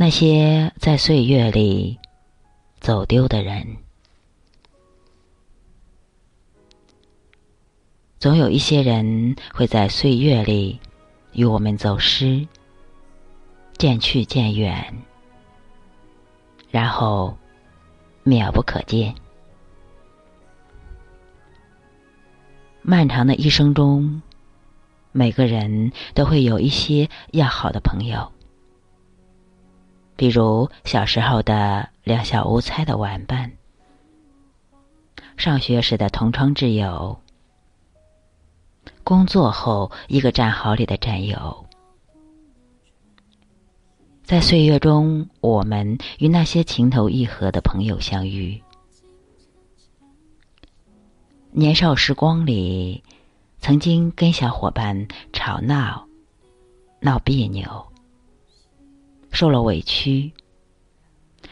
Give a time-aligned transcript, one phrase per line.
[0.00, 1.98] 那些在岁月里
[2.78, 3.66] 走丢的人，
[8.20, 10.78] 总有一些人会在岁月里
[11.32, 12.46] 与我们走失，
[13.76, 15.02] 渐去渐远，
[16.70, 17.36] 然后
[18.24, 19.12] 渺不可见。
[22.82, 24.22] 漫长的一生中，
[25.10, 28.32] 每个人都会有一些要好的朋友。
[30.18, 33.52] 比如小时候的两小无猜的玩伴，
[35.36, 37.20] 上学时的同窗挚友，
[39.04, 41.64] 工作后一个战壕里的战友，
[44.24, 48.60] 在岁月中，我们与那些情投意合的朋友相遇。
[51.52, 53.04] 年少时光里，
[53.60, 56.08] 曾经跟小伙伴吵闹、
[56.98, 57.87] 闹别扭。
[59.30, 60.32] 受了委屈，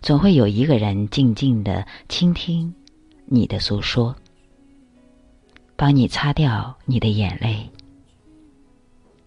[0.00, 2.74] 总会有一个人静静的倾听
[3.26, 4.14] 你的诉说，
[5.76, 7.70] 帮你擦掉你的眼泪。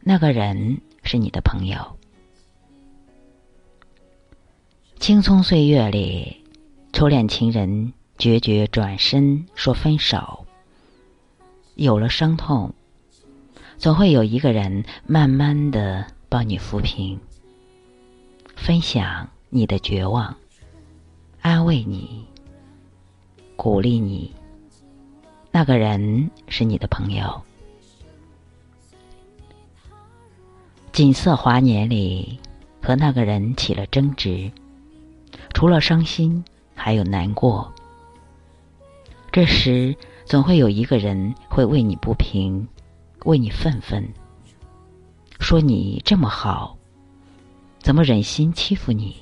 [0.02, 1.78] 那个人是你的朋友。
[5.00, 6.44] 青葱岁月里，
[6.94, 10.46] 初恋情人决绝转身说分手，
[11.76, 12.74] 有了伤痛，
[13.78, 17.20] 总会有一个人慢慢的帮你抚平。
[18.62, 20.36] 分享你的绝望，
[21.42, 22.24] 安慰你，
[23.56, 24.32] 鼓励你。
[25.50, 27.42] 那个人是你的朋友。
[30.92, 32.40] 锦瑟华年里，
[32.84, 34.52] 和那个人起了争执，
[35.56, 36.46] 除了伤心，
[36.76, 37.74] 还有难过。
[39.32, 42.68] 这时，总会有一个人会为你不平，
[43.26, 44.08] 为你愤愤，
[45.40, 46.78] 说你这么好。
[47.82, 49.16] 怎么忍心欺负你？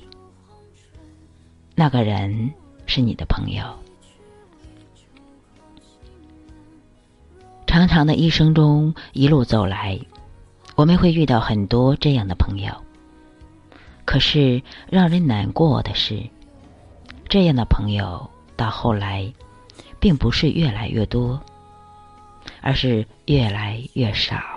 [1.74, 2.52] 那个人
[2.84, 3.64] 是你的朋友。
[7.66, 9.98] 长长的一生中，一路走来，
[10.74, 12.74] 我们会遇到很多这样的朋友。
[14.04, 16.22] 可是让人难过的是，
[17.28, 19.32] 这样的朋友到后来，
[19.98, 21.40] 并不是越来越多，
[22.60, 24.49] 而是越来越少。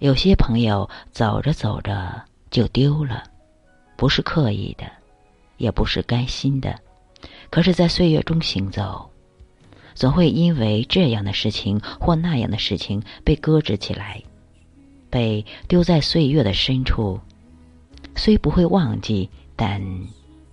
[0.00, 3.24] 有些朋友走着走着就丢了，
[3.96, 4.84] 不是刻意的，
[5.56, 6.78] 也不是甘心的，
[7.50, 9.10] 可是，在岁月中行走，
[9.96, 14.22] 总会因为这样的事情或那样的事情被搁置起来，
[15.10, 17.18] 被丢在岁月的深处。
[18.14, 19.82] 虽不会忘记，但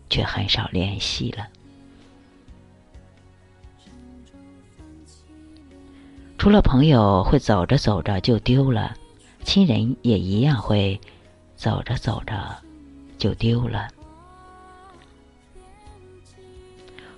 [0.09, 1.47] 却很少联系了。
[6.39, 8.95] 除了朋友会走着走着就丢了。
[9.45, 10.99] 亲人也一样会
[11.55, 12.57] 走着走着
[13.17, 13.87] 就丢了。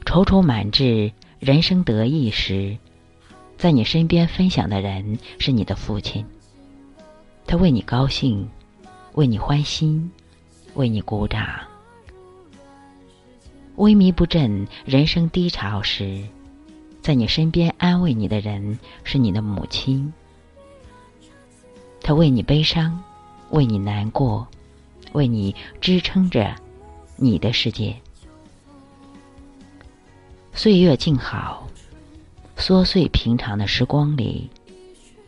[0.06, 2.78] 踌躇满志、人生得意时，
[3.58, 6.24] 在你身边分享的人是你的父亲。
[7.48, 8.48] 他为你高兴，
[9.14, 10.12] 为你欢心，
[10.76, 11.48] 为你鼓掌。
[13.78, 16.24] 萎靡不振、人生低潮时，
[17.02, 20.12] 在你身边安慰你的人是你的母亲。
[22.07, 23.03] 他为你悲伤，
[23.50, 24.47] 为你难过，
[25.12, 26.56] 为你支撑着
[27.18, 27.94] 你的世界。
[30.53, 31.67] 岁月静好，
[32.56, 34.50] 琐碎平常的时光里，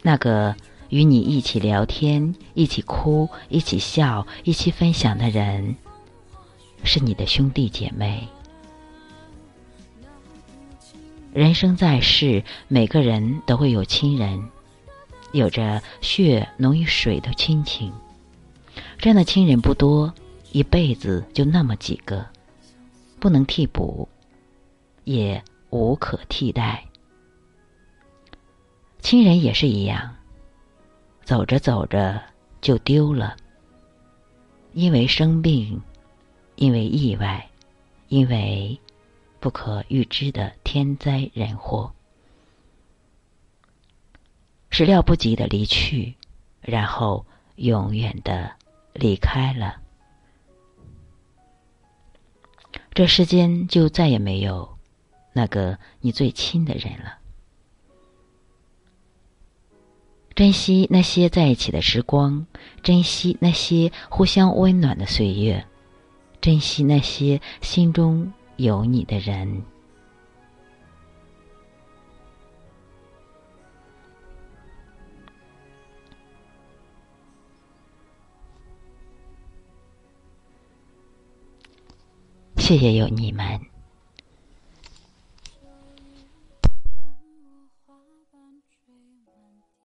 [0.04, 0.56] 那个
[0.88, 5.76] 与你一起聊天、一起哭、一起笑、一起分享的人，
[6.86, 8.26] 是你的兄弟姐妹。
[11.34, 14.42] 人生在世，每个人都会有亲人。
[15.32, 17.94] 有着血浓于水的亲情，
[18.98, 20.14] 这样的亲人不多，
[20.52, 22.26] 一辈子就那么几个，
[23.20, 24.08] 不能替补，
[25.04, 26.84] 也无可替代。
[29.00, 30.16] 亲人也是一样，
[31.24, 32.22] 走着走着
[32.60, 33.38] 就丢了，
[34.74, 35.82] 因为生病，
[36.56, 37.48] 因为意外，
[38.08, 38.78] 因为
[39.40, 41.94] 不可预知的天灾人祸。
[44.70, 46.16] 始料不及的离去，
[46.62, 47.26] 然后
[47.56, 48.52] 永远的
[48.94, 49.78] 离开了。
[52.94, 54.78] 这世间就再也没有
[55.34, 57.18] 那个你最亲的人了。
[60.36, 62.46] 珍惜那些在一起的时光，
[62.82, 65.66] 珍惜那些互相温暖的岁月，
[66.40, 69.64] 珍惜那些心中有你的人。
[82.70, 83.79] 谢谢有你们。